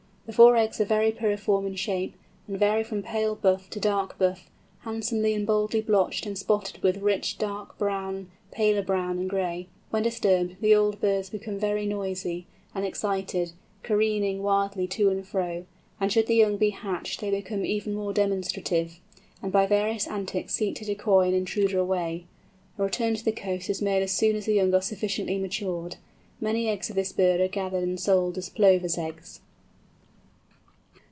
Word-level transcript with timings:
The 0.27 0.37
four 0.37 0.55
eggs 0.55 0.79
are 0.79 0.85
very 0.85 1.11
pyriform 1.11 1.67
in 1.67 1.75
shape, 1.75 2.15
and 2.47 2.57
vary 2.57 2.85
from 2.85 3.03
pale 3.03 3.35
buff 3.35 3.69
to 3.71 3.81
dark 3.81 4.17
buff, 4.17 4.49
handsomely 4.79 5.33
and 5.33 5.45
boldly 5.45 5.81
blotched 5.81 6.25
and 6.25 6.37
spotted 6.37 6.81
with 6.81 7.01
rich 7.01 7.37
dark 7.37 7.77
brown, 7.77 8.31
paler 8.49 8.81
brown 8.81 9.19
and 9.19 9.29
gray. 9.29 9.67
When 9.89 10.03
disturbed 10.03 10.55
the 10.61 10.73
old 10.73 11.01
birds 11.01 11.29
become 11.31 11.59
very 11.59 11.85
noisy 11.85 12.45
and 12.73 12.85
excited, 12.85 13.51
careering 13.83 14.41
wildly 14.41 14.87
to 14.89 15.09
and 15.09 15.27
fro, 15.27 15.65
and 15.99 16.13
should 16.13 16.27
the 16.27 16.35
young 16.35 16.55
be 16.55 16.69
hatched 16.69 17.19
they 17.19 17.29
become 17.29 17.65
even 17.65 17.93
more 17.93 18.13
demonstrative, 18.13 19.01
and 19.43 19.51
by 19.51 19.65
various 19.65 20.07
antics 20.07 20.53
seek 20.53 20.75
to 20.75 20.85
decoy 20.85 21.27
an 21.27 21.33
intruder 21.33 21.77
away. 21.77 22.23
A 22.79 22.83
return 22.83 23.15
to 23.15 23.25
the 23.25 23.33
coast 23.33 23.69
is 23.69 23.81
made 23.81 24.01
as 24.01 24.13
soon 24.13 24.37
as 24.37 24.45
the 24.45 24.53
young 24.53 24.73
are 24.73 24.79
sufficiently 24.79 25.37
matured. 25.37 25.97
Many 26.39 26.69
eggs 26.69 26.89
of 26.89 26.95
this 26.95 27.11
bird 27.11 27.41
are 27.41 27.49
gathered 27.49 27.83
and 27.83 27.99
sold 27.99 28.37
as 28.37 28.47
"Plover's 28.47 28.97
eggs." 28.97 29.41